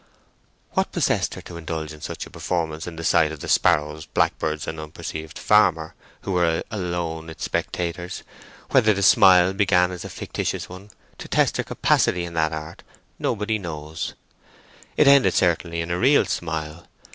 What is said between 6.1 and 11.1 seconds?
who were alone its spectators,—whether the smile began as a factitious one,